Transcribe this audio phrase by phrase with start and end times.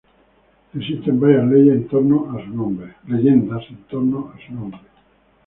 [0.73, 1.87] Existen varias leyendas en
[3.83, 4.79] torno a su nombre.